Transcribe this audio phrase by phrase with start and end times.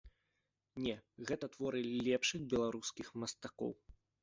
[0.85, 0.95] Не,
[1.33, 3.71] гэта творы лепшых беларускіх мастакоў.